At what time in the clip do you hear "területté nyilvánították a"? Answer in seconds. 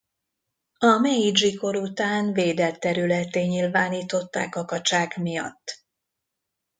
2.79-4.65